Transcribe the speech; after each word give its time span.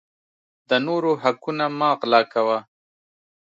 د 0.69 0.71
نورو 0.87 1.11
حقونه 1.23 1.65
مه 1.79 1.89
غلاء 1.99 2.25
کوه 2.33 2.57